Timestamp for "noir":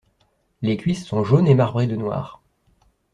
1.95-2.41